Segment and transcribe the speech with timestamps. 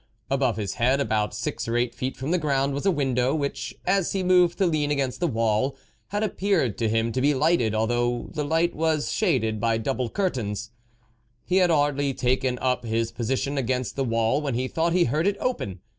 [0.31, 3.71] Above his head, about six or eight feet from the ground, was a window, which,
[3.85, 5.77] as he moved to lean against the wall,
[6.07, 10.71] had appeared to him to be lighted, although the light was shaded by double curtains.
[11.45, 15.27] He had hardly taken up his position against the wall when he thought he heard
[15.27, 15.81] it open.